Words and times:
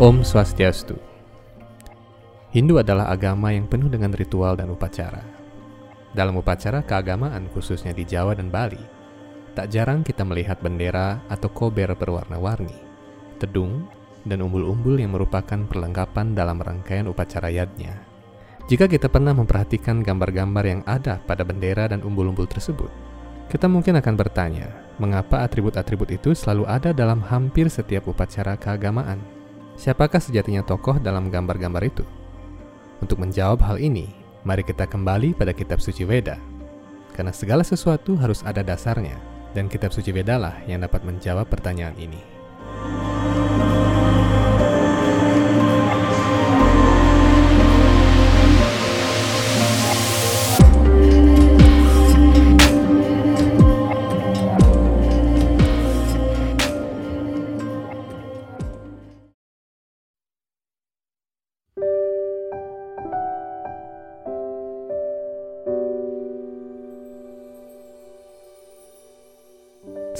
Om 0.00 0.24
Swastiastu. 0.24 0.96
Hindu 2.56 2.80
adalah 2.80 3.12
agama 3.12 3.52
yang 3.52 3.68
penuh 3.68 3.92
dengan 3.92 4.16
ritual 4.16 4.56
dan 4.56 4.72
upacara. 4.72 5.20
Dalam 6.16 6.40
upacara 6.40 6.80
keagamaan 6.80 7.52
khususnya 7.52 7.92
di 7.92 8.08
Jawa 8.08 8.32
dan 8.32 8.48
Bali, 8.48 8.80
tak 9.52 9.68
jarang 9.68 10.00
kita 10.00 10.24
melihat 10.24 10.56
bendera 10.64 11.20
atau 11.28 11.52
kober 11.52 11.92
berwarna-warni, 12.00 12.80
tedung, 13.36 13.92
dan 14.24 14.40
umbul-umbul 14.40 14.96
yang 14.96 15.12
merupakan 15.12 15.68
perlengkapan 15.68 16.32
dalam 16.32 16.56
rangkaian 16.64 17.04
upacara 17.04 17.52
yadnya. 17.52 18.00
Jika 18.72 18.88
kita 18.88 19.12
pernah 19.12 19.36
memperhatikan 19.36 20.00
gambar-gambar 20.00 20.64
yang 20.64 20.80
ada 20.88 21.20
pada 21.28 21.44
bendera 21.44 21.92
dan 21.92 22.00
umbul-umbul 22.00 22.48
tersebut, 22.48 22.88
kita 23.52 23.68
mungkin 23.68 24.00
akan 24.00 24.16
bertanya, 24.16 24.96
mengapa 24.96 25.44
atribut-atribut 25.44 26.08
itu 26.08 26.32
selalu 26.32 26.64
ada 26.64 26.96
dalam 26.96 27.20
hampir 27.20 27.68
setiap 27.68 28.08
upacara 28.08 28.56
keagamaan? 28.56 29.39
Siapakah 29.80 30.20
sejatinya 30.20 30.60
tokoh 30.60 31.00
dalam 31.00 31.32
gambar-gambar 31.32 31.80
itu? 31.88 32.04
Untuk 33.00 33.16
menjawab 33.16 33.64
hal 33.64 33.80
ini, 33.80 34.12
mari 34.44 34.60
kita 34.60 34.84
kembali 34.84 35.32
pada 35.32 35.56
kitab 35.56 35.80
suci 35.80 36.04
Weda. 36.04 36.36
Karena 37.16 37.32
segala 37.32 37.64
sesuatu 37.64 38.12
harus 38.20 38.44
ada 38.44 38.60
dasarnya, 38.60 39.16
dan 39.56 39.72
kitab 39.72 39.88
suci 39.96 40.12
Weda 40.12 40.36
lah 40.36 40.52
yang 40.68 40.84
dapat 40.84 41.00
menjawab 41.00 41.48
pertanyaan 41.48 41.96
ini. 41.96 42.20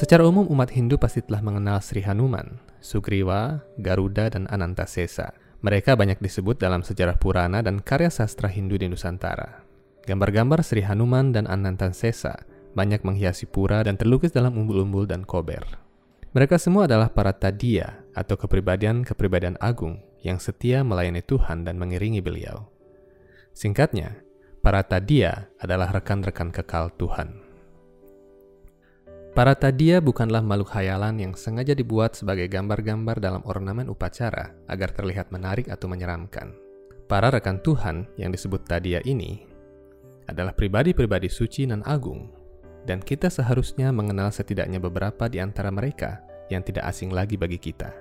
Secara 0.01 0.25
umum 0.25 0.49
umat 0.49 0.73
Hindu 0.73 0.97
pasti 0.97 1.21
telah 1.21 1.45
mengenal 1.45 1.77
Sri 1.85 2.01
Hanuman, 2.01 2.57
Sugriwa, 2.81 3.61
Garuda, 3.77 4.33
dan 4.33 4.49
Anantasesa. 4.49 5.37
Mereka 5.61 5.93
banyak 5.93 6.25
disebut 6.25 6.57
dalam 6.57 6.81
sejarah 6.81 7.21
Purana 7.21 7.61
dan 7.61 7.85
karya 7.85 8.09
sastra 8.09 8.49
Hindu 8.49 8.81
di 8.81 8.89
Nusantara. 8.89 9.61
Gambar-gambar 10.09 10.65
Sri 10.65 10.81
Hanuman 10.81 11.37
dan 11.37 11.45
Anantasesa 11.45 12.49
banyak 12.73 13.05
menghiasi 13.05 13.45
pura 13.45 13.85
dan 13.85 14.01
terlukis 14.01 14.33
dalam 14.33 14.57
umbul-umbul 14.57 15.05
dan 15.05 15.21
kober. 15.21 15.69
Mereka 16.33 16.57
semua 16.57 16.89
adalah 16.89 17.13
para 17.13 17.37
tadia 17.37 18.01
atau 18.17 18.41
kepribadian-kepribadian 18.41 19.61
agung 19.61 20.01
yang 20.25 20.41
setia 20.41 20.81
melayani 20.81 21.21
Tuhan 21.21 21.69
dan 21.69 21.77
mengiringi 21.77 22.25
beliau. 22.25 22.73
Singkatnya, 23.53 24.17
para 24.65 24.81
tadia 24.81 25.53
adalah 25.61 25.93
rekan-rekan 25.93 26.57
kekal 26.57 26.89
Tuhan. 26.97 27.50
Para 29.41 29.57
tadia 29.57 30.05
bukanlah 30.05 30.45
makhluk 30.45 30.69
hayalan 30.77 31.17
yang 31.17 31.33
sengaja 31.33 31.73
dibuat 31.73 32.13
sebagai 32.13 32.45
gambar-gambar 32.45 33.25
dalam 33.25 33.41
ornamen 33.49 33.89
upacara 33.89 34.53
agar 34.69 34.93
terlihat 34.93 35.33
menarik 35.33 35.73
atau 35.73 35.89
menyeramkan. 35.89 36.53
Para 37.09 37.33
rekan 37.33 37.57
Tuhan 37.65 38.05
yang 38.21 38.37
disebut 38.37 38.69
tadia 38.69 39.01
ini 39.09 39.41
adalah 40.29 40.53
pribadi-pribadi 40.53 41.33
suci 41.33 41.65
dan 41.65 41.81
agung, 41.89 42.29
dan 42.85 43.01
kita 43.01 43.33
seharusnya 43.33 43.89
mengenal 43.97 44.29
setidaknya 44.29 44.77
beberapa 44.77 45.25
di 45.25 45.41
antara 45.41 45.73
mereka 45.73 46.21
yang 46.53 46.61
tidak 46.61 46.93
asing 46.93 47.09
lagi 47.09 47.41
bagi 47.41 47.57
kita. 47.57 47.97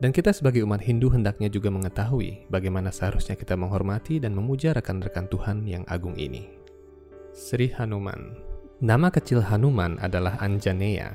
Dan 0.00 0.16
kita 0.16 0.32
sebagai 0.32 0.64
umat 0.64 0.80
Hindu 0.80 1.12
hendaknya 1.12 1.52
juga 1.52 1.68
mengetahui 1.68 2.48
bagaimana 2.48 2.88
seharusnya 2.88 3.36
kita 3.36 3.52
menghormati 3.52 4.16
dan 4.16 4.32
memuja 4.32 4.72
rekan-rekan 4.72 5.28
Tuhan 5.28 5.68
yang 5.68 5.84
agung 5.92 6.16
ini. 6.16 6.48
Sri 7.36 7.68
Hanuman 7.76 8.51
Nama 8.82 9.14
kecil 9.14 9.38
Hanuman 9.46 9.94
adalah 10.02 10.42
Anjaneya. 10.42 11.14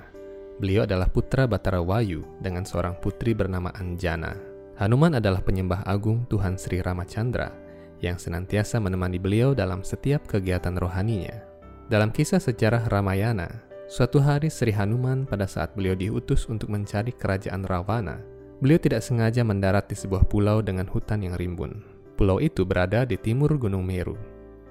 Beliau 0.56 0.88
adalah 0.88 1.12
putra 1.12 1.44
Batara 1.52 1.84
Wayu 1.84 2.24
dengan 2.40 2.64
seorang 2.64 2.96
putri 2.96 3.36
bernama 3.36 3.76
Anjana. 3.76 4.40
Hanuman 4.80 5.20
adalah 5.20 5.44
penyembah 5.44 5.84
agung 5.84 6.24
Tuhan 6.32 6.56
Sri 6.56 6.80
Ramachandra 6.80 7.52
yang 8.00 8.16
senantiasa 8.16 8.80
menemani 8.80 9.20
beliau 9.20 9.52
dalam 9.52 9.84
setiap 9.84 10.32
kegiatan 10.32 10.80
rohaninya. 10.80 11.44
Dalam 11.92 12.16
kisah 12.16 12.40
sejarah 12.40 12.88
Ramayana, 12.88 13.52
suatu 13.92 14.24
hari 14.24 14.48
Sri 14.48 14.72
Hanuman 14.72 15.28
pada 15.28 15.44
saat 15.44 15.76
beliau 15.76 16.00
diutus 16.00 16.48
untuk 16.48 16.72
mencari 16.72 17.12
kerajaan 17.12 17.68
Rawana, 17.68 18.24
beliau 18.64 18.80
tidak 18.80 19.04
sengaja 19.04 19.44
mendarat 19.44 19.92
di 19.92 19.96
sebuah 20.00 20.24
pulau 20.32 20.64
dengan 20.64 20.88
hutan 20.88 21.20
yang 21.20 21.36
rimbun. 21.36 21.84
Pulau 22.16 22.40
itu 22.40 22.64
berada 22.64 23.04
di 23.04 23.20
timur 23.20 23.60
Gunung 23.60 23.84
Meru, 23.84 24.16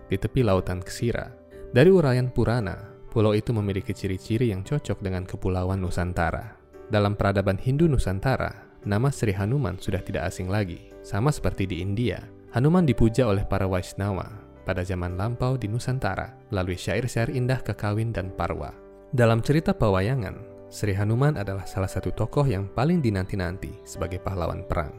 di 0.09 0.17
tepi 0.17 0.41
lautan 0.41 0.81
Kesira, 0.81 1.36
dari 1.73 1.91
uraian 1.91 2.31
Purana, 2.31 2.95
pulau 3.11 3.33
itu 3.33 3.51
memiliki 3.51 3.97
ciri-ciri 3.97 4.53
yang 4.53 4.63
cocok 4.63 5.03
dengan 5.03 5.25
kepulauan 5.25 5.83
Nusantara. 5.83 6.55
Dalam 6.87 7.19
peradaban 7.19 7.59
Hindu 7.59 7.91
Nusantara, 7.91 8.67
nama 8.87 9.11
Sri 9.11 9.35
Hanuman 9.35 9.81
sudah 9.81 9.99
tidak 10.05 10.31
asing 10.31 10.47
lagi. 10.47 10.95
Sama 11.03 11.35
seperti 11.35 11.67
di 11.67 11.83
India, 11.83 12.23
Hanuman 12.55 12.87
dipuja 12.87 13.27
oleh 13.27 13.43
para 13.43 13.67
Vaishnava 13.67 14.47
pada 14.67 14.83
zaman 14.83 15.15
lampau 15.15 15.55
di 15.55 15.71
Nusantara 15.71 16.35
melalui 16.51 16.75
syair-syair 16.75 17.31
indah 17.31 17.63
kekawin 17.63 18.11
dan 18.11 18.35
parwa. 18.35 18.75
Dalam 19.15 19.39
cerita 19.39 19.71
pewayangan, 19.71 20.35
Sri 20.67 20.91
Hanuman 20.95 21.39
adalah 21.39 21.63
salah 21.63 21.87
satu 21.87 22.11
tokoh 22.11 22.43
yang 22.43 22.67
paling 22.75 22.99
dinanti-nanti 22.99 23.71
sebagai 23.87 24.19
pahlawan 24.19 24.67
perang. 24.67 24.91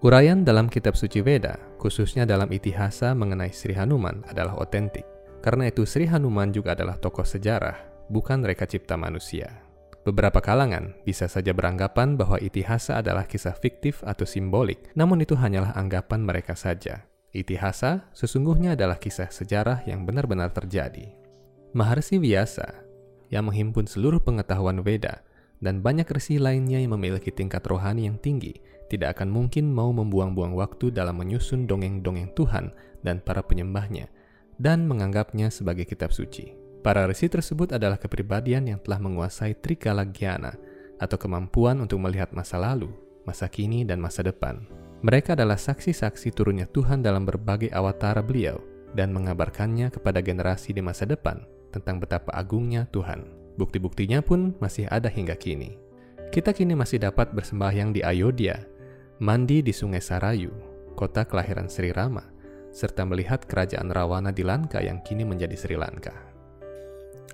Uraian 0.00 0.40
dalam 0.48 0.72
kitab 0.72 0.96
suci 0.96 1.20
Veda, 1.20 1.60
khususnya 1.76 2.24
dalam 2.24 2.48
itihasa 2.48 3.12
mengenai 3.12 3.52
Sri 3.52 3.76
Hanuman 3.76 4.24
adalah 4.24 4.56
otentik. 4.56 5.04
Karena 5.40 5.72
itu 5.72 5.88
Sri 5.88 6.04
Hanuman 6.04 6.52
juga 6.52 6.76
adalah 6.76 7.00
tokoh 7.00 7.24
sejarah, 7.24 8.06
bukan 8.12 8.44
reka 8.44 8.68
cipta 8.68 9.00
manusia. 9.00 9.64
Beberapa 10.00 10.40
kalangan 10.40 10.96
bisa 11.04 11.28
saja 11.28 11.52
beranggapan 11.52 12.16
bahwa 12.16 12.40
itihasa 12.40 13.04
adalah 13.04 13.28
kisah 13.28 13.52
fiktif 13.52 14.00
atau 14.00 14.24
simbolik, 14.24 14.92
namun 14.96 15.20
itu 15.20 15.36
hanyalah 15.36 15.76
anggapan 15.76 16.24
mereka 16.24 16.56
saja. 16.56 17.04
Itihasa 17.36 18.08
sesungguhnya 18.16 18.76
adalah 18.76 18.96
kisah 18.96 19.28
sejarah 19.28 19.84
yang 19.84 20.08
benar-benar 20.08 20.52
terjadi. 20.56 21.12
Maharsi 21.76 22.16
Vyasa, 22.16 22.66
yang 23.30 23.46
menghimpun 23.46 23.86
seluruh 23.86 24.18
pengetahuan 24.18 24.82
Veda, 24.82 25.22
dan 25.60 25.84
banyak 25.84 26.08
resi 26.08 26.40
lainnya 26.40 26.80
yang 26.80 26.96
memiliki 26.96 27.28
tingkat 27.30 27.62
rohani 27.68 28.08
yang 28.08 28.16
tinggi, 28.18 28.58
tidak 28.90 29.20
akan 29.20 29.30
mungkin 29.30 29.70
mau 29.70 29.92
membuang-buang 29.94 30.56
waktu 30.56 30.90
dalam 30.90 31.20
menyusun 31.20 31.68
dongeng-dongeng 31.68 32.32
Tuhan 32.34 32.74
dan 33.06 33.22
para 33.22 33.44
penyembahnya, 33.44 34.10
dan 34.60 34.84
menganggapnya 34.84 35.48
sebagai 35.48 35.88
kitab 35.88 36.12
suci. 36.12 36.52
Para 36.84 37.08
resi 37.08 37.32
tersebut 37.32 37.72
adalah 37.72 37.96
kepribadian 37.96 38.68
yang 38.68 38.80
telah 38.84 39.00
menguasai 39.00 39.56
Trikalagyana 39.56 40.52
atau 41.00 41.16
kemampuan 41.16 41.80
untuk 41.80 41.96
melihat 42.04 42.28
masa 42.36 42.60
lalu, 42.60 42.92
masa 43.24 43.48
kini, 43.48 43.88
dan 43.88 44.04
masa 44.04 44.20
depan. 44.20 44.68
Mereka 45.00 45.32
adalah 45.32 45.56
saksi-saksi 45.56 46.28
turunnya 46.36 46.68
Tuhan 46.68 47.00
dalam 47.00 47.24
berbagai 47.24 47.72
awatara 47.72 48.20
beliau 48.20 48.60
dan 48.92 49.16
mengabarkannya 49.16 49.88
kepada 49.88 50.20
generasi 50.20 50.76
di 50.76 50.84
masa 50.84 51.08
depan 51.08 51.40
tentang 51.72 51.96
betapa 51.96 52.36
agungnya 52.36 52.84
Tuhan. 52.92 53.24
Bukti-buktinya 53.56 54.20
pun 54.20 54.52
masih 54.60 54.88
ada 54.92 55.08
hingga 55.08 55.36
kini. 55.40 55.80
Kita 56.28 56.52
kini 56.52 56.76
masih 56.76 57.00
dapat 57.00 57.32
bersembahyang 57.32 57.96
di 57.96 58.04
Ayodhya, 58.04 58.60
mandi 59.18 59.64
di 59.64 59.72
Sungai 59.72 60.04
Sarayu, 60.04 60.52
kota 60.94 61.26
kelahiran 61.26 61.66
Sri 61.66 61.90
Rama, 61.90 62.29
serta 62.70 63.02
melihat 63.06 63.42
kerajaan 63.46 63.90
Rawana 63.90 64.30
di 64.30 64.46
Lanka 64.46 64.78
yang 64.82 65.02
kini 65.02 65.26
menjadi 65.26 65.54
Sri 65.58 65.76
Lanka. 65.78 66.14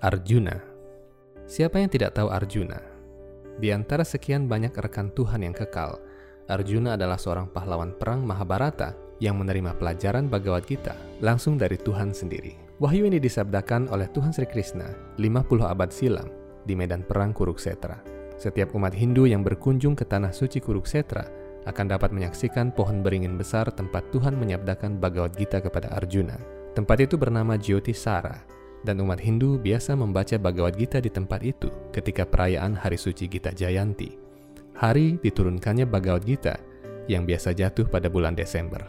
Arjuna 0.00 0.56
Siapa 1.46 1.78
yang 1.78 1.88
tidak 1.92 2.18
tahu 2.18 2.28
Arjuna? 2.28 2.80
Di 3.56 3.72
antara 3.72 4.04
sekian 4.04 4.50
banyak 4.50 4.74
rekan 4.74 5.14
Tuhan 5.14 5.46
yang 5.46 5.56
kekal, 5.56 5.96
Arjuna 6.50 6.98
adalah 6.98 7.16
seorang 7.16 7.48
pahlawan 7.48 7.96
perang 7.96 8.26
Mahabharata 8.26 8.92
yang 9.22 9.40
menerima 9.40 9.78
pelajaran 9.80 10.28
Bhagavad 10.28 10.68
Gita 10.68 10.92
langsung 11.24 11.56
dari 11.56 11.80
Tuhan 11.80 12.12
sendiri. 12.12 12.66
Wahyu 12.76 13.08
ini 13.08 13.16
disabdakan 13.16 13.88
oleh 13.88 14.04
Tuhan 14.12 14.36
Sri 14.36 14.44
Krishna 14.44 14.92
50 15.16 15.64
abad 15.64 15.88
silam 15.88 16.28
di 16.68 16.76
medan 16.76 17.00
perang 17.00 17.32
Kuruksetra. 17.32 17.96
Setiap 18.36 18.76
umat 18.76 18.92
Hindu 18.92 19.24
yang 19.24 19.40
berkunjung 19.40 19.96
ke 19.96 20.04
tanah 20.04 20.28
suci 20.36 20.60
Kuruksetra 20.60 21.24
akan 21.66 21.86
dapat 21.90 22.14
menyaksikan 22.14 22.70
pohon 22.70 23.02
beringin 23.02 23.34
besar 23.34 23.66
tempat 23.74 24.06
Tuhan 24.14 24.38
menyabdakan 24.38 25.02
Bhagavad 25.02 25.34
Gita 25.34 25.58
kepada 25.58 25.90
Arjuna. 25.98 26.38
Tempat 26.78 27.10
itu 27.10 27.18
bernama 27.18 27.58
Jyoti 27.58 27.90
Sara, 27.90 28.38
dan 28.86 29.02
umat 29.02 29.18
Hindu 29.18 29.58
biasa 29.58 29.98
membaca 29.98 30.38
Bhagavad 30.38 30.78
Gita 30.78 31.02
di 31.02 31.10
tempat 31.10 31.42
itu 31.42 31.66
ketika 31.90 32.22
perayaan 32.22 32.78
Hari 32.78 32.94
Suci 32.94 33.26
Gita 33.26 33.50
Jayanti. 33.50 34.14
Hari 34.78 35.18
diturunkannya 35.18 35.90
Bhagavad 35.90 36.22
Gita 36.22 36.54
yang 37.10 37.26
biasa 37.26 37.50
jatuh 37.50 37.90
pada 37.90 38.06
bulan 38.06 38.38
Desember. 38.38 38.86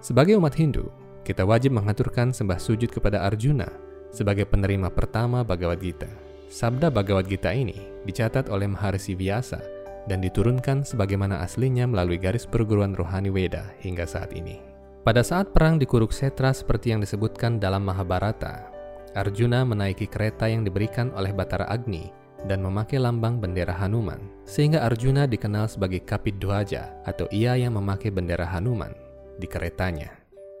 Sebagai 0.00 0.40
umat 0.40 0.56
Hindu, 0.56 0.88
kita 1.26 1.44
wajib 1.44 1.76
mengaturkan 1.76 2.32
sembah 2.32 2.56
sujud 2.56 2.88
kepada 2.88 3.26
Arjuna 3.28 3.68
sebagai 4.08 4.48
penerima 4.48 4.88
pertama 4.88 5.44
Bhagavad 5.44 5.82
Gita. 5.82 6.08
Sabda 6.46 6.88
Bhagavad 6.88 7.26
Gita 7.26 7.50
ini 7.50 7.76
dicatat 8.06 8.48
oleh 8.48 8.70
Maharshi 8.70 9.18
Vyasa 9.18 9.75
dan 10.06 10.22
diturunkan 10.22 10.86
sebagaimana 10.86 11.42
aslinya 11.42 11.86
melalui 11.86 12.18
garis 12.18 12.46
perguruan 12.46 12.94
rohani 12.94 13.30
Weda 13.30 13.74
hingga 13.82 14.06
saat 14.06 14.32
ini. 14.32 14.62
Pada 15.06 15.22
saat 15.22 15.54
perang 15.54 15.78
di 15.78 15.86
Kuruksetra 15.86 16.50
seperti 16.50 16.90
yang 16.90 16.98
disebutkan 16.98 17.62
dalam 17.62 17.86
Mahabharata, 17.86 18.66
Arjuna 19.14 19.62
menaiki 19.62 20.10
kereta 20.10 20.50
yang 20.50 20.66
diberikan 20.66 21.14
oleh 21.14 21.30
Batara 21.30 21.70
Agni 21.70 22.10
dan 22.44 22.62
memakai 22.62 22.98
lambang 22.98 23.38
bendera 23.38 23.74
Hanuman, 23.74 24.18
sehingga 24.42 24.82
Arjuna 24.82 25.30
dikenal 25.30 25.70
sebagai 25.70 26.02
Kapidwaja 26.02 26.90
atau 27.06 27.30
ia 27.30 27.54
yang 27.54 27.78
memakai 27.78 28.10
bendera 28.10 28.46
Hanuman 28.50 28.92
di 29.38 29.46
keretanya. 29.48 30.10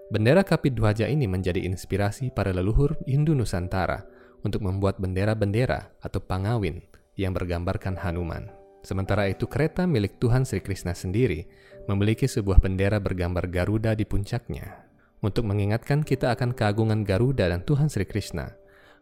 Bendera 0.06 0.46
Kapidwaja 0.46 1.10
ini 1.10 1.26
menjadi 1.26 1.66
inspirasi 1.66 2.30
para 2.30 2.54
leluhur 2.54 2.94
Hindu 3.10 3.34
Nusantara 3.34 4.06
untuk 4.46 4.62
membuat 4.62 5.02
bendera-bendera 5.02 5.90
atau 5.98 6.22
pangawin 6.22 6.86
yang 7.18 7.34
bergambarkan 7.34 7.98
Hanuman. 7.98 8.65
Sementara 8.86 9.26
itu 9.26 9.50
kereta 9.50 9.82
milik 9.82 10.22
Tuhan 10.22 10.46
Sri 10.46 10.62
Krishna 10.62 10.94
sendiri 10.94 11.50
memiliki 11.90 12.30
sebuah 12.30 12.62
bendera 12.62 13.02
bergambar 13.02 13.50
Garuda 13.50 13.98
di 13.98 14.06
puncaknya. 14.06 14.86
Untuk 15.18 15.42
mengingatkan 15.42 16.06
kita 16.06 16.30
akan 16.30 16.54
keagungan 16.54 17.02
Garuda 17.02 17.50
dan 17.50 17.66
Tuhan 17.66 17.90
Sri 17.90 18.06
Krishna, 18.06 18.54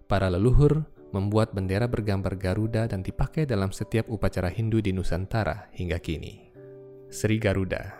para 0.08 0.32
leluhur 0.32 0.88
membuat 1.12 1.52
bendera 1.52 1.84
bergambar 1.84 2.32
Garuda 2.40 2.88
dan 2.88 3.04
dipakai 3.04 3.44
dalam 3.44 3.76
setiap 3.76 4.08
upacara 4.08 4.48
Hindu 4.48 4.80
di 4.80 4.96
Nusantara 4.96 5.68
hingga 5.76 6.00
kini. 6.00 6.48
Sri 7.12 7.36
Garuda 7.36 7.92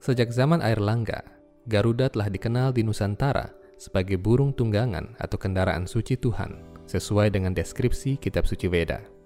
Sejak 0.00 0.32
zaman 0.32 0.64
air 0.64 0.80
langga, 0.80 1.28
Garuda 1.68 2.08
telah 2.08 2.32
dikenal 2.32 2.72
di 2.72 2.88
Nusantara 2.88 3.52
sebagai 3.76 4.16
burung 4.16 4.56
tunggangan 4.56 5.12
atau 5.20 5.36
kendaraan 5.36 5.84
suci 5.84 6.16
Tuhan, 6.16 6.56
sesuai 6.88 7.36
dengan 7.36 7.52
deskripsi 7.52 8.16
kitab 8.16 8.48
suci 8.48 8.64
Veda. 8.64 9.17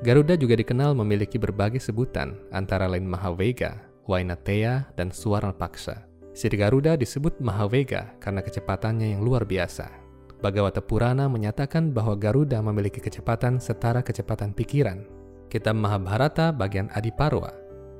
Garuda 0.00 0.32
juga 0.32 0.56
dikenal 0.56 0.96
memiliki 0.96 1.36
berbagai 1.36 1.84
sebutan, 1.84 2.40
antara 2.48 2.88
lain 2.88 3.04
Mahavega, 3.04 3.84
Wainateya, 4.08 4.88
dan 4.96 5.12
Paksa. 5.52 6.08
Sri 6.32 6.56
Garuda 6.56 6.96
disebut 6.96 7.36
Mahavega 7.36 8.16
karena 8.16 8.40
kecepatannya 8.40 9.12
yang 9.12 9.20
luar 9.20 9.44
biasa. 9.44 9.92
Bhagavata 10.40 10.80
Purana 10.80 11.28
menyatakan 11.28 11.92
bahwa 11.92 12.16
Garuda 12.16 12.64
memiliki 12.64 12.96
kecepatan 12.96 13.60
setara 13.60 14.00
kecepatan 14.00 14.56
pikiran. 14.56 15.04
Kitab 15.52 15.76
Mahabharata 15.76 16.48
bagian 16.48 16.88
Adiparwa 16.96 17.52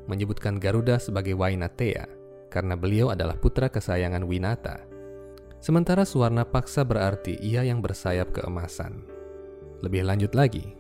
menyebutkan 0.09 0.57
Garuda 0.57 0.97
sebagai 0.97 1.37
Wainateya 1.37 2.09
karena 2.49 2.81
beliau 2.81 3.13
adalah 3.13 3.37
putra 3.37 3.69
kesayangan 3.69 4.25
Winata. 4.25 4.89
Sementara 5.61 6.09
Suwarna 6.09 6.49
Paksa 6.49 6.81
berarti 6.89 7.37
ia 7.45 7.61
yang 7.61 7.85
bersayap 7.85 8.33
keemasan. 8.33 9.05
Lebih 9.85 10.09
lanjut 10.09 10.33
lagi, 10.33 10.80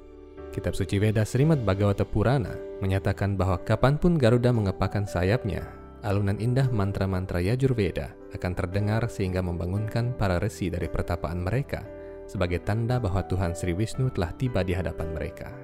Kitab 0.50 0.74
suci 0.74 0.98
Veda 0.98 1.22
Srimad 1.22 1.62
Bhagavata 1.62 2.02
Purana 2.02 2.58
menyatakan 2.82 3.38
bahwa 3.38 3.62
kapan 3.62 3.94
pun 3.94 4.18
Garuda 4.18 4.50
mengepakkan 4.50 5.06
sayapnya, 5.06 5.62
alunan 6.02 6.42
indah 6.42 6.66
mantra-mantra 6.74 7.38
Yajurveda 7.38 8.10
akan 8.34 8.52
terdengar 8.58 9.06
sehingga 9.06 9.46
membangunkan 9.46 10.10
para 10.18 10.42
resi 10.42 10.66
dari 10.66 10.90
pertapaan 10.90 11.46
mereka 11.46 11.86
sebagai 12.26 12.62
tanda 12.66 12.98
bahwa 12.98 13.22
Tuhan 13.30 13.54
Sri 13.54 13.74
Wisnu 13.74 14.10
telah 14.10 14.34
tiba 14.34 14.66
di 14.66 14.74
hadapan 14.74 15.14
mereka. 15.14 15.54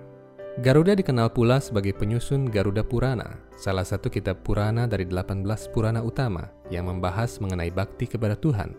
Garuda 0.63 0.95
dikenal 0.95 1.35
pula 1.35 1.59
sebagai 1.59 1.93
penyusun 1.93 2.47
Garuda 2.47 2.87
Purana, 2.87 3.43
salah 3.59 3.85
satu 3.85 4.07
kitab 4.07 4.41
Purana 4.47 4.87
dari 4.87 5.05
18 5.05 5.43
Purana 5.75 6.01
utama 6.01 6.49
yang 6.71 6.87
membahas 6.87 7.43
mengenai 7.43 7.75
bakti 7.75 8.07
kepada 8.07 8.39
Tuhan, 8.39 8.73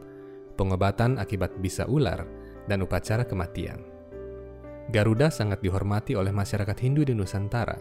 pengobatan 0.55 1.19
akibat 1.19 1.53
bisa 1.61 1.83
ular, 1.85 2.23
dan 2.65 2.81
upacara 2.81 3.27
kematian. 3.27 3.96
Garuda 4.87 5.27
sangat 5.27 5.59
dihormati 5.59 6.15
oleh 6.15 6.31
masyarakat 6.31 6.79
Hindu 6.79 7.03
di 7.03 7.11
Nusantara. 7.11 7.75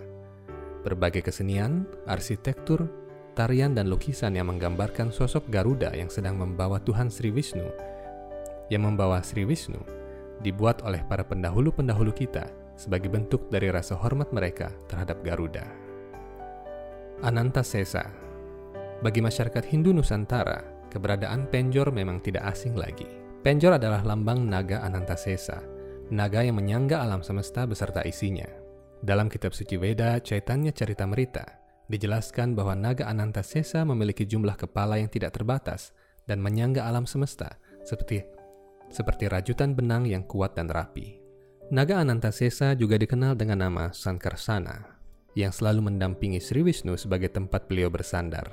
Berbagai 0.82 1.22
kesenian, 1.22 1.86
arsitektur, 2.02 2.90
tarian 3.38 3.78
dan 3.78 3.86
lukisan 3.86 4.34
yang 4.34 4.50
menggambarkan 4.50 5.14
sosok 5.14 5.46
Garuda 5.46 5.94
yang 5.94 6.10
sedang 6.10 6.34
membawa 6.34 6.82
Tuhan 6.82 7.06
Sri 7.06 7.30
Wisnu, 7.30 7.62
yang 8.74 8.90
membawa 8.90 9.22
Sri 9.22 9.46
Wisnu, 9.46 9.78
dibuat 10.42 10.82
oleh 10.82 10.98
para 11.06 11.22
pendahulu-pendahulu 11.22 12.10
kita 12.10 12.50
sebagai 12.74 13.06
bentuk 13.06 13.46
dari 13.54 13.70
rasa 13.70 13.94
hormat 13.94 14.34
mereka 14.34 14.74
terhadap 14.90 15.22
Garuda. 15.22 15.62
Ananta 17.22 17.62
Sesa 17.62 18.02
Bagi 18.98 19.22
masyarakat 19.22 19.62
Hindu 19.62 19.94
Nusantara, 19.94 20.90
keberadaan 20.90 21.46
penjor 21.54 21.94
memang 21.94 22.18
tidak 22.18 22.50
asing 22.50 22.74
lagi. 22.74 23.06
Penjor 23.46 23.78
adalah 23.78 24.02
lambang 24.02 24.42
naga 24.42 24.82
Anantasesa, 24.82 25.75
naga 26.12 26.42
yang 26.42 26.58
menyangga 26.58 27.02
alam 27.02 27.22
semesta 27.22 27.66
beserta 27.66 28.02
isinya. 28.06 28.46
Dalam 29.02 29.26
kitab 29.26 29.52
suci 29.52 29.76
Veda 29.76 30.18
Caitanya 30.22 30.72
Cerita 30.72 31.04
Merita, 31.04 31.44
dijelaskan 31.86 32.54
bahwa 32.54 32.74
naga 32.74 33.06
Anantasesa 33.06 33.82
memiliki 33.86 34.26
jumlah 34.26 34.54
kepala 34.54 34.98
yang 34.98 35.10
tidak 35.10 35.34
terbatas 35.34 35.94
dan 36.26 36.42
menyangga 36.42 36.82
alam 36.86 37.06
semesta 37.06 37.58
seperti 37.86 38.26
seperti 38.90 39.26
rajutan 39.26 39.74
benang 39.74 40.06
yang 40.06 40.22
kuat 40.22 40.54
dan 40.54 40.70
rapi. 40.70 41.18
Naga 41.74 41.98
Anantasesa 41.98 42.78
juga 42.78 42.94
dikenal 42.94 43.34
dengan 43.34 43.66
nama 43.66 43.90
Sankarsana, 43.90 44.86
yang 45.34 45.50
selalu 45.50 45.90
mendampingi 45.90 46.38
Sri 46.38 46.62
Wisnu 46.62 46.94
sebagai 46.94 47.34
tempat 47.34 47.66
beliau 47.66 47.90
bersandar. 47.90 48.46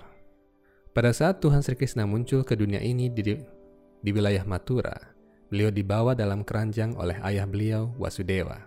Pada 0.94 1.13
saat 1.13 1.38
Tuhan 1.38 1.61
Sri 1.61 1.77
Krishna 1.77 2.09
muncul 2.09 2.41
ke 2.41 2.57
dunia 2.57 2.81
ini 2.81 3.13
di, 3.13 3.38
di 4.01 4.09
wilayah 4.09 4.41
Mathura, 4.45 5.12
Beliau 5.53 5.69
dibawa 5.69 6.17
dalam 6.17 6.41
keranjang 6.41 6.97
oleh 6.97 7.13
ayah 7.21 7.45
beliau, 7.45 7.94
Wasudewa. 8.01 8.57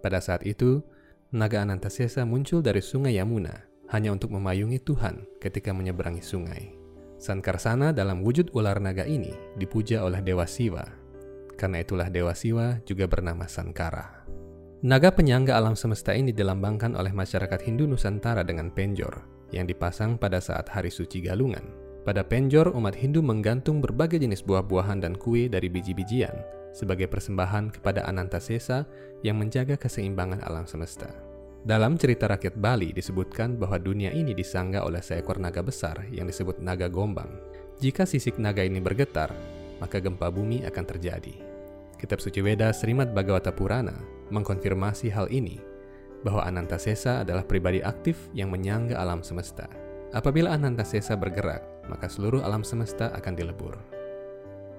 Pada 0.00 0.16
saat 0.16 0.48
itu, 0.48 0.80
naga 1.28 1.60
Anantasesa 1.60 2.24
muncul 2.24 2.64
dari 2.64 2.80
sungai 2.80 3.20
Yamuna 3.20 3.52
hanya 3.92 4.08
untuk 4.08 4.32
memayungi 4.32 4.80
Tuhan 4.80 5.28
ketika 5.44 5.76
menyeberangi 5.76 6.24
sungai. 6.24 6.72
Sankarsana 7.20 7.92
dalam 7.92 8.24
wujud 8.24 8.48
ular 8.56 8.80
naga 8.80 9.04
ini 9.04 9.28
dipuja 9.60 10.00
oleh 10.00 10.24
Dewa 10.24 10.48
Siwa. 10.48 10.88
Karena 11.60 11.84
itulah 11.84 12.08
Dewa 12.08 12.32
Siwa 12.32 12.80
juga 12.88 13.04
bernama 13.04 13.44
Sankara. 13.44 14.24
Naga 14.80 15.12
penyangga 15.12 15.52
alam 15.52 15.76
semesta 15.76 16.16
ini 16.16 16.32
dilambangkan 16.32 16.96
oleh 16.96 17.12
masyarakat 17.12 17.60
Hindu 17.60 17.84
Nusantara 17.84 18.40
dengan 18.40 18.72
penjor 18.72 19.20
yang 19.52 19.68
dipasang 19.68 20.16
pada 20.16 20.40
saat 20.40 20.64
hari 20.72 20.88
suci 20.88 21.20
galungan 21.20 21.89
pada 22.10 22.26
penjor, 22.26 22.74
umat 22.74 22.98
Hindu 22.98 23.22
menggantung 23.22 23.78
berbagai 23.78 24.18
jenis 24.18 24.42
buah-buahan 24.42 24.98
dan 24.98 25.14
kue 25.14 25.46
dari 25.46 25.70
biji-bijian 25.70 26.34
sebagai 26.74 27.06
persembahan 27.06 27.70
kepada 27.70 28.02
Anantasesa 28.02 28.82
yang 29.22 29.38
menjaga 29.38 29.78
keseimbangan 29.78 30.42
alam 30.42 30.66
semesta. 30.66 31.06
Dalam 31.62 31.94
cerita 31.94 32.26
rakyat 32.26 32.58
Bali 32.58 32.90
disebutkan 32.90 33.62
bahwa 33.62 33.78
dunia 33.78 34.10
ini 34.10 34.34
disangga 34.34 34.82
oleh 34.82 34.98
seekor 34.98 35.38
naga 35.38 35.62
besar 35.62 36.02
yang 36.10 36.26
disebut 36.26 36.58
naga 36.58 36.90
gombang. 36.90 37.30
Jika 37.78 38.02
sisik 38.02 38.42
naga 38.42 38.66
ini 38.66 38.82
bergetar, 38.82 39.30
maka 39.78 40.02
gempa 40.02 40.34
bumi 40.34 40.66
akan 40.66 40.84
terjadi. 40.90 41.38
Kitab 41.94 42.18
suci 42.18 42.42
Weda 42.42 42.74
Srimad 42.74 43.14
Bhagavata 43.14 43.54
Purana 43.54 43.94
mengkonfirmasi 44.34 45.14
hal 45.14 45.30
ini, 45.30 45.62
bahwa 46.26 46.42
Anantasesa 46.42 47.22
adalah 47.22 47.46
pribadi 47.46 47.86
aktif 47.86 48.18
yang 48.34 48.50
menyangga 48.50 48.98
alam 48.98 49.22
semesta. 49.22 49.70
Apabila 50.10 50.58
Anantasesa 50.58 51.14
bergerak, 51.14 51.69
maka 51.88 52.10
seluruh 52.10 52.42
alam 52.42 52.66
semesta 52.66 53.14
akan 53.14 53.32
dilebur. 53.38 53.78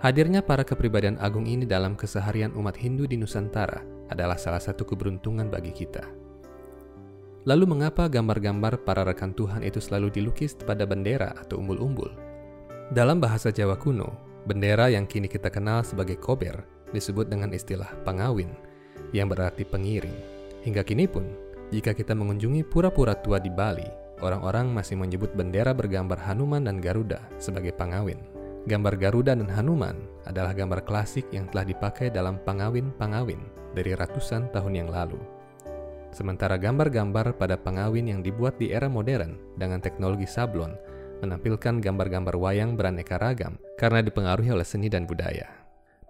Hadirnya 0.01 0.41
para 0.41 0.65
kepribadian 0.65 1.22
agung 1.22 1.46
ini 1.46 1.65
dalam 1.65 1.93
keseharian 1.93 2.58
umat 2.58 2.74
Hindu 2.74 3.05
di 3.05 3.22
Nusantara 3.22 3.86
adalah 4.10 4.36
salah 4.36 4.60
satu 4.60 4.81
keberuntungan 4.81 5.48
bagi 5.48 5.70
kita. 5.70 6.01
Lalu 7.46 7.65
mengapa 7.70 8.05
gambar-gambar 8.05 8.86
para 8.86 9.01
rekan 9.01 9.34
Tuhan 9.34 9.65
itu 9.65 9.81
selalu 9.81 10.13
dilukis 10.13 10.53
pada 10.53 10.86
bendera 10.86 11.34
atau 11.38 11.58
umbul-umbul? 11.58 12.13
Dalam 12.93 13.17
bahasa 13.17 13.50
Jawa 13.50 13.77
kuno, 13.77 14.13
bendera 14.46 14.89
yang 14.89 15.10
kini 15.10 15.25
kita 15.25 15.50
kenal 15.50 15.81
sebagai 15.81 16.22
kober 16.22 16.62
disebut 16.93 17.31
dengan 17.31 17.50
istilah 17.55 17.89
pangawin, 18.05 18.51
yang 19.15 19.31
berarti 19.31 19.65
pengiring. 19.65 20.13
Hingga 20.62 20.86
kini 20.86 21.10
pun, 21.10 21.25
jika 21.74 21.96
kita 21.96 22.13
mengunjungi 22.13 22.67
pura-pura 22.67 23.17
tua 23.17 23.39
di 23.41 23.50
Bali, 23.50 23.88
orang-orang 24.21 24.71
masih 24.71 24.95
menyebut 24.95 25.33
bendera 25.33 25.73
bergambar 25.73 26.21
Hanuman 26.21 26.63
dan 26.65 26.79
Garuda 26.79 27.21
sebagai 27.41 27.73
pangawin. 27.73 28.21
Gambar 28.69 28.93
Garuda 29.01 29.33
dan 29.33 29.49
Hanuman 29.49 29.97
adalah 30.29 30.53
gambar 30.53 30.85
klasik 30.85 31.25
yang 31.33 31.49
telah 31.49 31.65
dipakai 31.65 32.13
dalam 32.13 32.37
pangawin-pangawin 32.45 33.41
dari 33.73 33.97
ratusan 33.97 34.53
tahun 34.53 34.85
yang 34.85 34.89
lalu. 34.93 35.17
Sementara 36.13 36.59
gambar-gambar 36.59 37.39
pada 37.39 37.57
pangawin 37.57 38.11
yang 38.11 38.21
dibuat 38.21 38.59
di 38.61 38.69
era 38.69 38.91
modern 38.91 39.57
dengan 39.57 39.81
teknologi 39.81 40.27
sablon 40.29 40.75
menampilkan 41.23 41.79
gambar-gambar 41.79 42.35
wayang 42.35 42.77
beraneka 42.77 43.17
ragam 43.17 43.55
karena 43.81 44.05
dipengaruhi 44.05 44.51
oleh 44.53 44.67
seni 44.67 44.91
dan 44.91 45.09
budaya. 45.09 45.47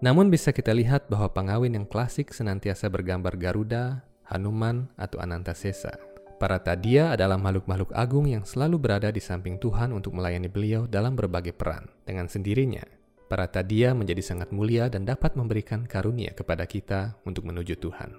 Namun 0.02 0.28
bisa 0.28 0.50
kita 0.50 0.74
lihat 0.74 1.06
bahwa 1.06 1.30
pangawin 1.30 1.78
yang 1.78 1.86
klasik 1.86 2.34
senantiasa 2.34 2.90
bergambar 2.90 3.38
Garuda, 3.38 4.02
Hanuman, 4.26 4.90
atau 4.98 5.22
Anantasesa. 5.22 6.11
Para 6.42 6.58
tadia 6.58 7.14
adalah 7.14 7.38
makhluk-makhluk 7.38 7.94
agung 7.94 8.26
yang 8.26 8.42
selalu 8.42 8.74
berada 8.82 9.14
di 9.14 9.22
samping 9.22 9.62
Tuhan 9.62 9.94
untuk 9.94 10.10
melayani 10.18 10.50
beliau 10.50 10.90
dalam 10.90 11.14
berbagai 11.14 11.54
peran. 11.54 11.86
Dengan 12.02 12.26
sendirinya, 12.26 12.82
para 13.30 13.46
tadia 13.46 13.94
menjadi 13.94 14.26
sangat 14.26 14.50
mulia 14.50 14.90
dan 14.90 15.06
dapat 15.06 15.38
memberikan 15.38 15.86
karunia 15.86 16.34
kepada 16.34 16.66
kita 16.66 17.14
untuk 17.22 17.46
menuju 17.46 17.78
Tuhan. 17.78 18.18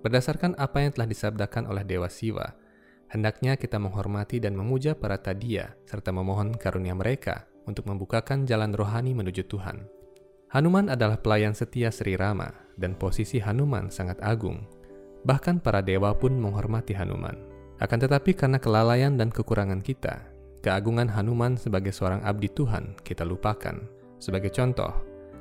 Berdasarkan 0.00 0.56
apa 0.56 0.80
yang 0.80 0.96
telah 0.96 1.12
disabdakan 1.12 1.68
oleh 1.68 1.84
Dewa 1.84 2.08
Siwa, 2.08 2.56
hendaknya 3.12 3.60
kita 3.60 3.76
menghormati 3.76 4.40
dan 4.40 4.56
memuja 4.56 4.96
para 4.96 5.20
tadia 5.20 5.76
serta 5.84 6.16
memohon 6.16 6.56
karunia 6.56 6.96
mereka 6.96 7.44
untuk 7.68 7.84
membukakan 7.84 8.48
jalan 8.48 8.72
rohani 8.72 9.12
menuju 9.12 9.44
Tuhan. 9.44 9.84
Hanuman 10.56 10.88
adalah 10.88 11.20
pelayan 11.20 11.52
setia 11.52 11.92
Sri 11.92 12.16
Rama 12.16 12.48
dan 12.80 12.96
posisi 12.96 13.44
Hanuman 13.44 13.92
sangat 13.92 14.24
agung. 14.24 14.64
Bahkan 15.26 15.58
para 15.58 15.82
dewa 15.82 16.14
pun 16.14 16.38
menghormati 16.38 16.94
Hanuman. 16.94 17.34
Akan 17.82 17.98
tetapi 17.98 18.30
karena 18.30 18.62
kelalaian 18.62 19.18
dan 19.18 19.34
kekurangan 19.34 19.82
kita, 19.82 20.22
keagungan 20.62 21.10
Hanuman 21.10 21.58
sebagai 21.58 21.90
seorang 21.90 22.22
abdi 22.22 22.46
Tuhan 22.46 22.94
kita 23.02 23.26
lupakan. 23.26 23.74
Sebagai 24.22 24.54
contoh, 24.54 24.94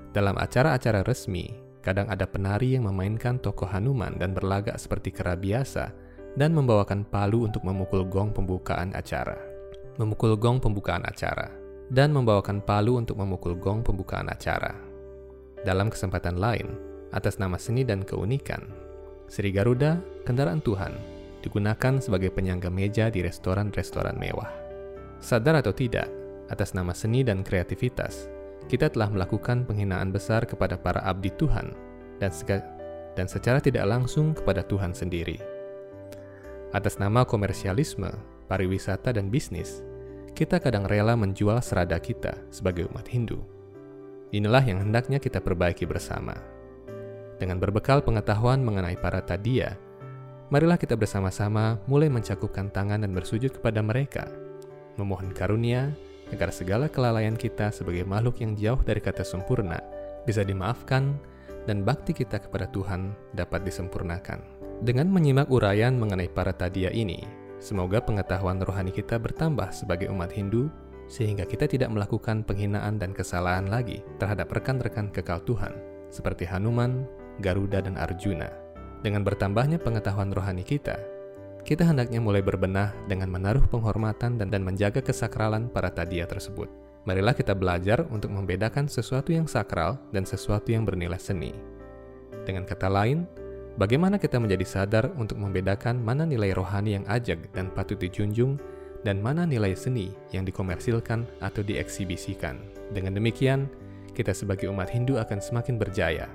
dalam 0.09 0.41
acara-acara 0.41 1.05
resmi, 1.05 1.53
kadang 1.85 2.09
ada 2.09 2.25
penari 2.25 2.73
yang 2.73 2.89
memainkan 2.89 3.37
tokoh 3.37 3.69
Hanuman 3.69 4.17
dan 4.17 4.33
berlagak 4.33 4.73
seperti 4.81 5.13
kera 5.13 5.37
biasa 5.37 5.93
dan 6.33 6.57
membawakan 6.57 7.05
palu 7.05 7.45
untuk 7.45 7.61
memukul 7.61 8.09
gong 8.09 8.33
pembukaan 8.33 8.89
acara. 8.97 9.37
Memukul 10.01 10.33
gong 10.35 10.65
pembukaan 10.65 11.05
acara 11.05 11.53
dan 11.93 12.09
membawakan 12.09 12.57
palu 12.65 12.97
untuk 12.97 13.21
memukul 13.21 13.53
gong 13.53 13.85
pembukaan 13.85 14.33
acara. 14.33 14.73
Dalam 15.61 15.93
kesempatan 15.93 16.41
lain, 16.41 16.73
atas 17.13 17.37
nama 17.37 17.55
seni 17.55 17.85
dan 17.87 18.03
keunikan, 18.03 18.65
Sri 19.25 19.49
Garuda, 19.49 19.99
kendaraan 20.23 20.61
Tuhan, 20.61 20.93
digunakan 21.41 21.97
sebagai 22.01 22.29
penyangga 22.29 22.69
meja 22.69 23.09
di 23.09 23.25
restoran-restoran 23.25 24.17
mewah. 24.17 24.49
Sadar 25.21 25.59
atau 25.59 25.73
tidak, 25.73 26.09
atas 26.49 26.77
nama 26.77 26.93
seni 26.93 27.25
dan 27.25 27.41
kreativitas, 27.41 28.29
kita 28.69 28.89
telah 28.89 29.09
melakukan 29.09 29.65
penghinaan 29.65 30.13
besar 30.13 30.45
kepada 30.45 30.77
para 30.77 31.01
abdi 31.05 31.33
Tuhan 31.33 31.73
dan, 32.21 32.31
dan 33.17 33.25
secara 33.25 33.57
tidak 33.61 33.85
langsung 33.85 34.33
kepada 34.37 34.65
Tuhan 34.65 34.93
sendiri. 34.93 35.37
Atas 36.73 37.01
nama 37.01 37.25
komersialisme, 37.25 38.11
pariwisata, 38.49 39.15
dan 39.15 39.33
bisnis, 39.33 39.81
kita 40.37 40.59
kadang 40.59 40.85
rela 40.85 41.15
menjual 41.15 41.61
serada 41.63 41.95
kita 41.97 42.35
sebagai 42.51 42.91
umat 42.91 43.07
Hindu 43.07 43.55
Inilah 44.35 44.67
yang 44.67 44.83
hendaknya 44.83 45.15
kita 45.15 45.39
perbaiki 45.39 45.87
bersama. 45.87 46.35
Dengan 47.35 47.59
berbekal 47.59 47.99
pengetahuan 47.99 48.63
mengenai 48.63 48.95
para 48.95 49.19
tadia, 49.19 49.75
marilah 50.47 50.79
kita 50.79 50.95
bersama-sama 50.95 51.79
mulai 51.83 52.07
mencakupkan 52.07 52.71
tangan 52.71 53.03
dan 53.03 53.11
bersujud 53.11 53.51
kepada 53.59 53.83
mereka, 53.83 54.31
memohon 54.95 55.35
karunia 55.35 55.91
agar 56.31 56.49
segala 56.49 56.87
kelalaian 56.87 57.35
kita 57.35 57.69
sebagai 57.69 58.07
makhluk 58.07 58.41
yang 58.41 58.55
jauh 58.57 58.79
dari 58.81 59.03
kata 59.03 59.21
sempurna 59.21 59.77
bisa 60.25 60.41
dimaafkan 60.41 61.13
dan 61.69 61.85
bakti 61.85 62.13
kita 62.13 62.41
kepada 62.41 62.69
Tuhan 62.71 63.13
dapat 63.37 63.65
disempurnakan. 63.65 64.41
Dengan 64.81 65.07
menyimak 65.07 65.47
uraian 65.49 65.95
mengenai 65.95 66.27
para 66.27 66.51
tadia 66.51 66.91
ini, 66.91 67.23
semoga 67.61 68.03
pengetahuan 68.03 68.59
rohani 68.59 68.91
kita 68.91 69.15
bertambah 69.19 69.71
sebagai 69.71 70.11
umat 70.11 70.33
Hindu 70.33 70.67
sehingga 71.05 71.45
kita 71.45 71.69
tidak 71.69 71.93
melakukan 71.93 72.41
penghinaan 72.41 72.97
dan 72.97 73.13
kesalahan 73.13 73.69
lagi 73.69 74.01
terhadap 74.17 74.49
rekan-rekan 74.49 75.13
kekal 75.13 75.37
Tuhan, 75.45 75.73
seperti 76.09 76.49
Hanuman, 76.49 77.05
Garuda, 77.39 77.83
dan 77.83 77.99
Arjuna. 77.99 78.51
Dengan 79.05 79.21
bertambahnya 79.21 79.77
pengetahuan 79.77 80.33
rohani 80.33 80.65
kita, 80.65 80.97
kita 81.65 81.81
hendaknya 81.81 82.21
mulai 82.21 82.45
berbenah 82.45 82.93
dengan 83.09 83.29
menaruh 83.33 83.65
penghormatan 83.65 84.37
dan, 84.37 84.53
dan 84.53 84.61
menjaga 84.61 85.01
kesakralan 85.01 85.65
para 85.65 85.89
tadia 85.89 86.29
tersebut. 86.29 86.69
Marilah 87.05 87.33
kita 87.37 87.53
belajar 87.53 88.05
untuk 88.09 88.33
membedakan 88.33 88.89
sesuatu 88.89 89.33
yang 89.33 89.45
sakral 89.45 89.97
dan 90.09 90.25
sesuatu 90.25 90.73
yang 90.73 90.85
bernilai 90.85 91.21
seni. 91.21 91.53
Dengan 92.45 92.65
kata 92.65 92.85
lain, 92.89 93.25
bagaimana 93.77 94.21
kita 94.21 94.37
menjadi 94.37 94.65
sadar 94.65 95.05
untuk 95.17 95.37
membedakan 95.41 96.01
mana 96.01 96.25
nilai 96.25 96.53
rohani 96.53 97.01
yang 97.01 97.05
ajak 97.09 97.49
dan 97.53 97.73
patut 97.73 97.97
dijunjung 97.97 98.57
dan 99.05 99.21
mana 99.21 99.45
nilai 99.45 99.77
seni 99.77 100.13
yang 100.33 100.45
dikomersilkan 100.45 101.25
atau 101.41 101.61
dieksibisikan. 101.61 102.57
Dengan 102.89 103.17
demikian, 103.17 103.69
kita 104.13 104.33
sebagai 104.33 104.69
umat 104.73 104.89
Hindu 104.89 105.21
akan 105.21 105.41
semakin 105.41 105.77
berjaya. 105.77 106.25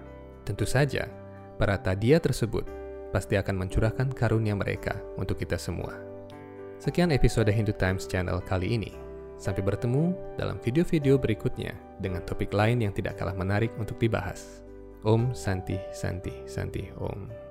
Tentu 0.50 0.66
saja, 0.66 1.06
para 1.62 1.78
tadia 1.78 2.18
tersebut 2.18 2.66
pasti 3.14 3.38
akan 3.38 3.54
mencurahkan 3.54 4.10
karunia 4.10 4.58
mereka 4.58 4.98
untuk 5.14 5.38
kita 5.38 5.54
semua. 5.54 5.94
Sekian 6.82 7.14
episode 7.14 7.46
Hindu 7.54 7.70
Times 7.78 8.10
Channel 8.10 8.42
kali 8.42 8.74
ini. 8.74 8.90
Sampai 9.38 9.62
bertemu 9.62 10.10
dalam 10.34 10.58
video-video 10.58 11.22
berikutnya 11.22 11.78
dengan 12.02 12.26
topik 12.26 12.50
lain 12.50 12.82
yang 12.82 12.90
tidak 12.90 13.22
kalah 13.22 13.38
menarik 13.38 13.70
untuk 13.78 14.02
dibahas. 14.02 14.66
Om 15.06 15.38
Santi 15.38 15.78
Santi 15.94 16.34
Santi 16.50 16.90
Om. 16.98 17.49